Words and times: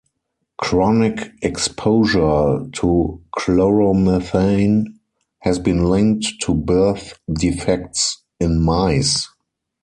Chronic 0.57 1.31
exposure 1.43 2.65
to 2.73 3.21
chloromethane 3.37 4.85
has 5.41 5.59
been 5.59 5.83
linked 5.91 6.25
to 6.41 6.55
birth 6.55 7.19
defects 7.31 8.23
in 8.39 8.63
mice. 8.63 9.27